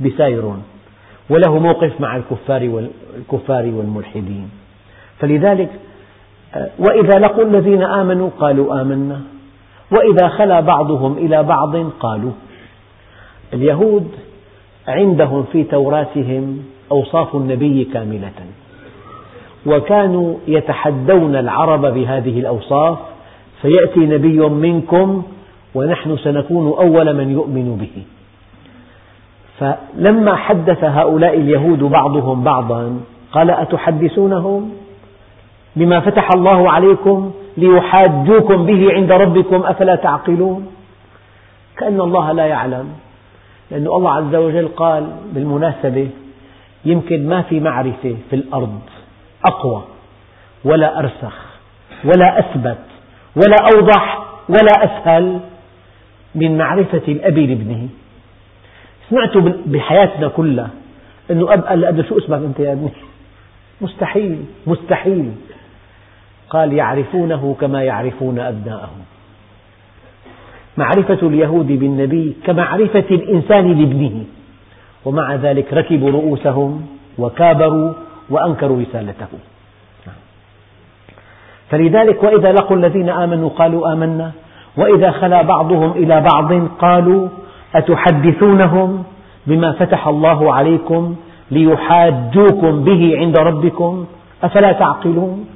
[0.00, 0.52] بساير
[1.30, 4.50] وله موقف مع الكفار والكفار والملحدين.
[5.18, 5.70] فلذلك
[6.54, 9.20] آه، وإذا لقوا الذين آمنوا قالوا آمنا.
[9.90, 12.32] وإذا خلا بعضهم إلى بعض قالوا.
[13.52, 14.08] اليهود
[14.88, 18.32] عندهم في توراتهم أوصاف النبي كاملة.
[19.66, 22.98] وكانوا يتحدون العرب بهذه الأوصاف.
[23.62, 25.22] فيأتي نبي منكم
[25.74, 28.02] ونحن سنكون أول من يؤمن به.
[29.58, 33.00] فلما حدث هؤلاء اليهود بعضهم بعضا
[33.32, 34.72] قال أتحدثونهم؟
[35.76, 40.66] بما فتح الله عليكم ليحاجوكم به عند ربكم أفلا تعقلون؟
[41.76, 42.88] كأن الله لا يعلم.
[43.70, 46.08] لأن الله عز وجل قال بالمناسبة
[46.84, 48.78] يمكن ما في معرفة في الأرض
[49.44, 49.82] أقوى
[50.64, 51.36] ولا أرسخ
[52.04, 52.78] ولا أثبت
[53.36, 55.40] ولا أوضح ولا أسهل.
[56.34, 57.88] من معرفة الأب لابنه.
[59.10, 59.36] سمعت
[59.66, 60.70] بحياتنا كلها
[61.30, 62.90] أنه أب قال لأبنه شو اسمك أنت يا ابني؟
[63.80, 65.32] مستحيل مستحيل.
[66.50, 69.04] قال يعرفونه كما يعرفون أبناءهم.
[70.76, 74.24] معرفة اليهود بالنبي كمعرفة الإنسان لابنه.
[75.04, 76.86] ومع ذلك ركبوا رؤوسهم
[77.18, 77.92] وكابروا
[78.30, 79.26] وأنكروا رسالته.
[81.70, 84.32] فلذلك وإذا لقوا الذين آمنوا قالوا آمنا.
[84.76, 87.28] وإذا خلا بعضهم إلى بعض قالوا
[87.74, 89.04] أتحدثونهم
[89.46, 91.16] بما فتح الله عليكم
[91.50, 94.06] ليحاجوكم به عند ربكم؟
[94.42, 95.48] أفلا تعقلون؟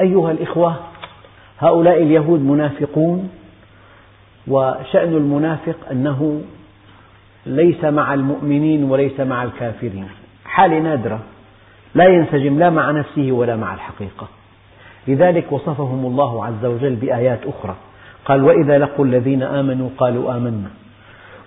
[0.00, 0.74] أيها الإخوة
[1.58, 3.30] هؤلاء اليهود منافقون
[4.48, 6.40] وشأن المنافق أنه
[7.46, 10.08] ليس مع المؤمنين وليس مع الكافرين.
[10.44, 11.20] حالة نادرة
[11.94, 14.28] لا ينسجم لا مع نفسه ولا مع الحقيقة.
[15.08, 17.76] لذلك وصفهم الله عز وجل بآيات أخرى.
[18.28, 20.70] قال وإذا لقوا الذين آمنوا قالوا آمنا.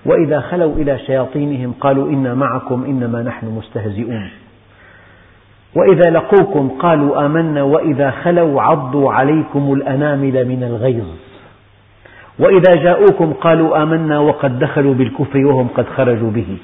[0.06, 4.30] وإذا خلوا إلى شياطينهم قالوا إنا معكم إنما نحن مستهزئون.
[5.76, 11.08] وإذا لقوكم قالوا آمنا وإذا خلوا عضوا عليكم الأنامل من الغيظ.
[12.40, 16.58] وإذا جاءوكم قالوا آمنا وقد دخلوا بالكفر وهم قد خرجوا به.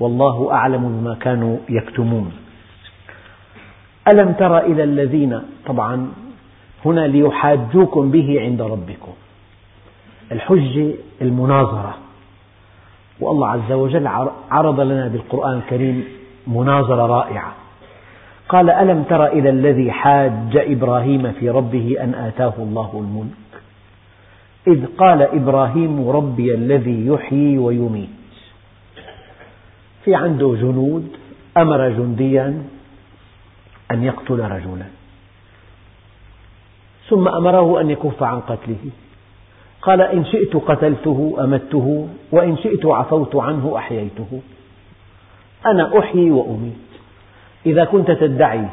[0.00, 2.32] والله أعلم بما كانوا يكتمون.
[4.12, 6.08] ألم تر إلى الذين طبعا
[6.84, 9.12] هنا ليحاجوكم به عند ربكم.
[10.32, 11.94] الحجة المناظرة.
[13.20, 14.06] والله عز وجل
[14.50, 16.04] عرض لنا بالقرآن الكريم
[16.46, 17.54] مناظرة رائعة.
[18.48, 23.62] قال ألم تر إلى الذي حاج إبراهيم في ربه أن آتاه الله الملك؟
[24.66, 28.08] إذ قال إبراهيم ربي الذي يحيي ويميت.
[30.04, 31.16] في عنده جنود
[31.56, 32.62] أمر جنديا
[33.90, 34.86] أن يقتل رجلا.
[37.08, 38.90] ثم أمره أن يكف عن قتله.
[39.82, 44.40] قال إن شئت قتلته أمته وإن شئت عفوت عنه أحييته.
[45.66, 46.90] أنا أحيي وأميت.
[47.66, 48.64] إذا كنت تدعي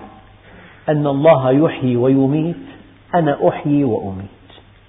[0.90, 2.56] أن الله يحيي ويميت
[3.16, 4.28] أنا أحيي وأميت.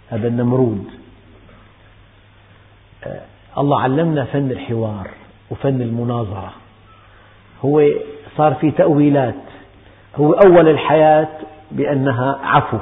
[0.09, 0.85] هذا النمرود.
[3.05, 3.21] آه،
[3.59, 5.11] الله علمنا فن الحوار
[5.51, 6.53] وفن المناظرة.
[7.65, 7.89] هو
[8.37, 9.35] صار في تأويلات.
[10.17, 11.29] هو أول الحياة
[11.71, 12.79] بأنها عفو.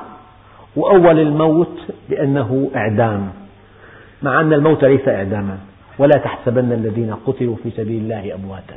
[0.77, 3.29] وأول الموت بأنه إعدام
[4.23, 5.59] مع أن الموت ليس إعداما
[5.99, 8.77] ولا تحسبن الذين قتلوا في سبيل الله أمواتا.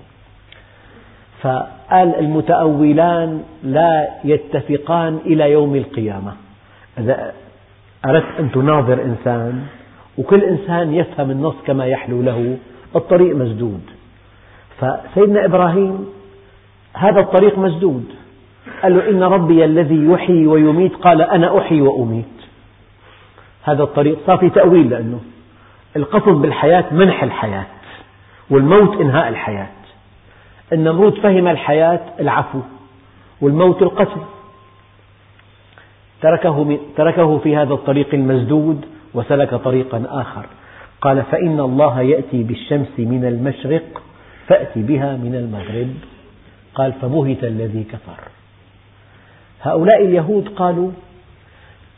[1.42, 6.34] فقال المتأولان لا يتفقان إلى يوم القيامة.
[6.98, 7.34] إذا
[8.06, 9.64] أردت أن تناظر إنسان
[10.18, 12.58] وكل إنسان يفهم النص كما يحلو له
[12.96, 13.82] الطريق مسدود.
[14.80, 16.06] فسيدنا إبراهيم
[16.94, 18.06] هذا الطريق مسدود.
[18.84, 20.96] قال له إن ربي الذي يحيي ويميت.
[20.96, 22.26] قال أنا أحيي وأميت.
[23.64, 25.20] هذا الطريق صار في تأويل لأنه
[25.96, 27.66] القصد بالحياة منح الحياة
[28.50, 29.70] والموت إنهاء الحياة.
[30.74, 32.60] النمرود فهم الحياة العفو
[33.42, 34.22] والموت القتل.
[36.22, 40.46] تركه, تركه في هذا الطريق المسدود وسلك طريقا آخر.
[41.02, 44.02] قال فإن الله يأتي بالشمس من المشرق
[44.48, 45.94] فأتي بها من المغرب.
[46.76, 48.39] قال فبهت الذي كفر.
[49.62, 50.92] هؤلاء اليهود قالوا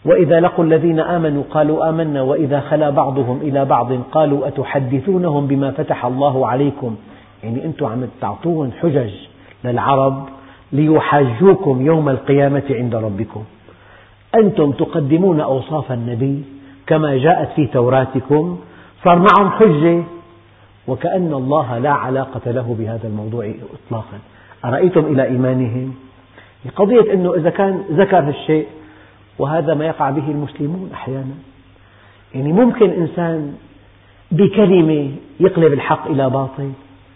[0.05, 6.05] وإذا لقوا الذين آمنوا قالوا آمنا وإذا خلا بعضهم إلى بعض قالوا أتحدثونهم بما فتح
[6.05, 6.95] الله عليكم؟
[7.43, 9.11] يعني أنتم عم تعطوهم حجج
[9.63, 10.29] للعرب
[10.71, 13.43] ليحاجوكم يوم القيامة عند ربكم.
[14.35, 16.43] أنتم تقدمون أوصاف النبي
[16.87, 18.59] كما جاءت في توراتكم
[19.03, 20.03] صار معهم حجة
[20.87, 23.51] وكأن الله لا علاقة له بهذا الموضوع
[23.85, 24.19] إطلاقا.
[24.65, 25.95] أرأيتم إلى إيمانهم؟
[26.69, 28.67] قضية أنه إذا كان ذكر الشيء
[29.39, 31.35] وهذا ما يقع به المسلمون أحيانا.
[32.35, 33.55] يعني ممكن إنسان
[34.31, 36.71] بكلمة يقلب الحق إلى باطل.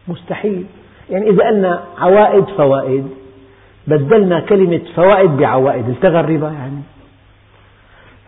[0.08, 0.66] مستحيل.
[1.10, 3.08] يعني إذا قلنا عوائد فوائد
[3.88, 5.90] بدلنا كلمة فوائد بعوائد.
[5.90, 6.82] التغى الربا يعني.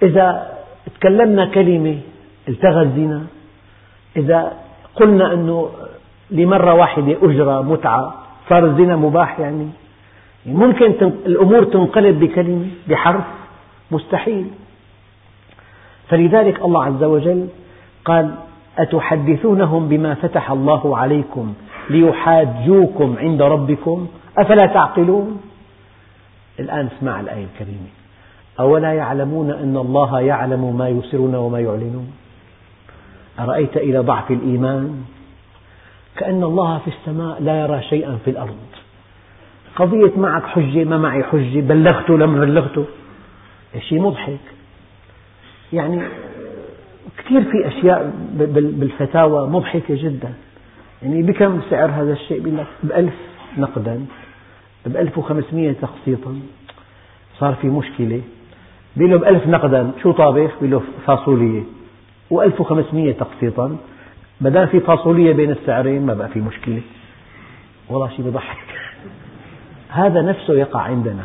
[0.04, 0.58] إذا
[1.00, 1.98] تكلمنا كلمة
[2.48, 3.24] التغى الزنا
[4.18, 4.54] إذا
[4.96, 5.70] قلنا أنه
[6.32, 8.14] لمرة واحدة أجرة متعة
[8.50, 9.70] صار الزنا مباح يعني.
[10.48, 10.86] ممكن
[11.26, 13.24] الأمور تنقلب بكلمة بحرف
[13.92, 14.48] مستحيل.
[16.10, 17.48] فلذلك الله عز وجل
[18.06, 18.36] قال
[18.78, 21.54] أتحدثونهم بما فتح الله عليكم
[21.90, 24.08] ليحاجوكم عند ربكم؟
[24.38, 25.42] أفلا تعقلون؟
[26.60, 27.88] الآن اسمع الآية الكريمة.
[28.60, 32.12] أولا يعلمون أن الله يعلم ما يسرون وما يعلنون؟
[33.40, 35.04] أرأيت إلى ضعف الإيمان؟
[36.16, 38.58] كأن الله في السماء لا يرى شيئا في الأرض.
[39.78, 42.86] قضية معك حجة ما معي حجة بلغته لم بلغته.
[43.90, 44.40] شيء مضحك.
[45.74, 46.02] يعني
[47.18, 48.14] كثير في أشياء
[48.54, 50.34] بالفتاوى مضحكة جدا.
[51.04, 53.14] يعني بكم سعر هذا الشيء؟ بيقول لك بألف
[53.58, 54.06] نقدا
[54.86, 56.40] بألف وخمسمية تقسيطا
[57.40, 58.22] صار في مشكلة.
[58.96, 61.64] بيقول له بألف نقدا شو طابخ؟ بيقول له فاصولية.
[62.30, 63.78] وألف وخمسمية تقسيطا
[64.42, 66.82] ما دام في فاصولية بين السعرين ما بقى في مشكلة.
[67.90, 68.87] والله شيء بضحك.
[69.90, 71.24] هذا نفسه يقع عندنا.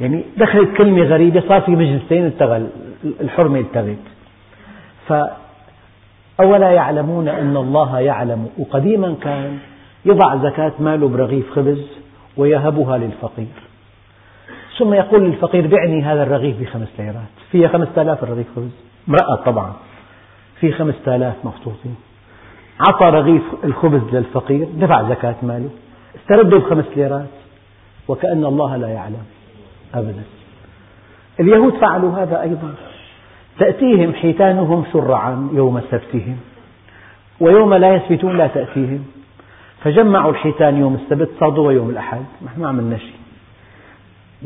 [0.00, 2.66] يعني دخلت كلمة غريبة صار في مجلسين التغى
[3.20, 3.96] الحرمة التغت.
[5.08, 9.58] فأولا يعلمون أن الله يعلم وقديما كان
[10.04, 11.82] يضع زكاة ماله برغيف خبز
[12.36, 13.46] ويهبها للفقير.
[14.78, 17.34] ثم يقول للفقير بعني هذا الرغيف بخمس ليرات.
[17.52, 18.70] فيها خمسة آلاف الرغيف خبز.
[19.08, 19.72] مرأة طبعا.
[20.60, 21.96] في خمسة آلاف مخطوطين.
[22.88, 25.70] عطى رغيف الخبز للفقير دفع زكاة ماله.
[26.16, 27.26] استرده بخمس ليرات.
[28.08, 29.24] وكأن الله لا يعلم
[29.94, 30.22] أبدا.
[31.40, 32.74] اليهود فعلوا هذا أيضا.
[33.58, 36.36] تأتيهم حيتانهم شرعا يوم سبتهم
[37.40, 39.04] ويوم لا يسبتون لا تأتيهم.
[39.82, 42.24] فجمعوا الحيتان يوم السبت صادوا يوم الأحد
[42.58, 43.16] ما عملنا شيء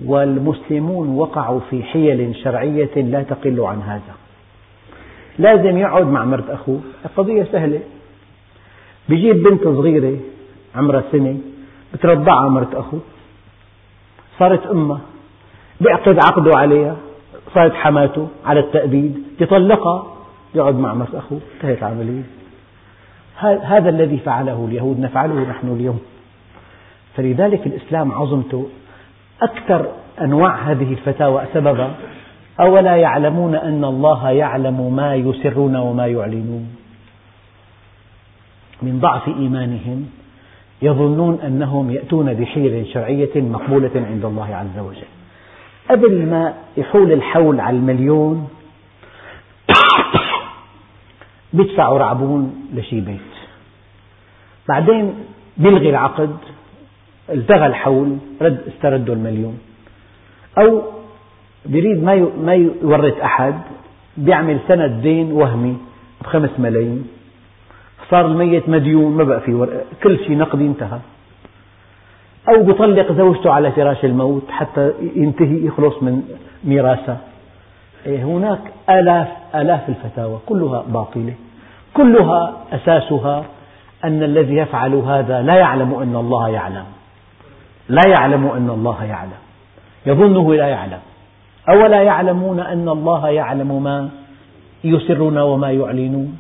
[0.05, 4.15] والمسلمون وقعوا في حيل شرعية لا تقل عن هذا.
[5.39, 6.81] لازم يقعد مع مرت أخوه.
[7.05, 7.81] القضية سهلة.
[9.09, 10.17] بيجيب بنت صغيرة
[10.77, 11.39] عمرها سنة
[11.95, 13.01] بترضعها مرت أخوه.
[14.41, 15.01] صارت أمها
[15.81, 16.97] بيعقد عقده عليها.
[17.55, 19.23] صارت حماته على التأبيد.
[19.41, 20.07] يطلقها
[20.55, 21.41] يقعد مع مرت أخوه.
[21.55, 22.23] انتهت العملية
[23.63, 25.01] هذا الذي فعله اليهود.
[25.01, 26.01] نفعله نحن اليوم.
[27.17, 28.67] فلذلك الإسلام عظمته
[29.43, 29.87] أكثر
[30.21, 31.91] أنواع هذه الفتاوى سببا.
[32.61, 36.77] أولا يعلمون أن الله يعلم ما يسرون وما يعلنون.
[38.83, 40.20] من ضعف إيمانهم
[40.83, 45.11] يظنون أنهم يأتون بحيلة شرعية مقبولة عند الله عز وجل.
[45.91, 48.49] قبل ما يحول الحول على المليون
[51.53, 53.21] بيدفعوا رعبون لشي بيت.
[54.69, 55.15] بعدين
[55.57, 56.37] بيلغي العقد
[57.31, 59.59] التغى الحول رد استردوا المليون.
[60.59, 60.83] أو
[61.67, 63.55] بيريد ما ما يورث أحد
[64.17, 65.77] بيعمل سند دين وهمي
[66.21, 67.20] بخمس ملايين.
[68.11, 70.99] صار الميت مديون ما بقى في كل شيء نقدي انتهى.
[72.49, 76.23] أو بيطلق زوجته على فراش الموت حتى ينتهي يخلص من
[76.65, 77.19] ميراثها
[78.07, 81.35] إيه، هناك آلاف آلاف الفتاوى كلها باطلة.
[81.95, 83.45] كلها أساسها
[84.05, 86.85] أن الذي يفعل هذا لا يعلم أن الله يعلم.
[87.89, 89.41] لا يعلم أن الله يعلم.
[90.07, 90.99] يظنه لا يعلم.
[91.69, 94.09] أولا يعلمون أن الله يعلم ما
[94.85, 96.40] يسرون وما يعلنون.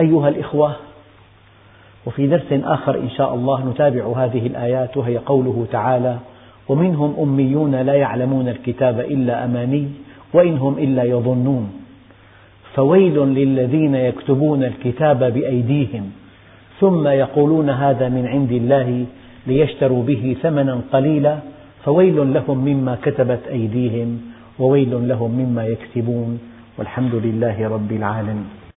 [0.00, 0.76] أيها الإخوة
[2.06, 6.18] وفي درس آخر إن شاء الله نتابع هذه الآيات وهي قوله تعالى
[6.68, 9.88] ومنهم أميون لا يعلمون الكتاب إلا أماني
[10.34, 11.72] وإن هم إلا يظنون.
[12.74, 16.10] فويل للذين يكتبون الكتاب بأيديهم
[16.80, 19.06] ثم يقولون هذا من عند الله
[19.46, 21.38] ليشتروا به ثمنا قليلا
[21.84, 24.20] فويل لهم مما كتبت أيديهم
[24.58, 26.38] وويل لهم مما يكسبون
[26.78, 28.63] والحمد لله رب العالمين.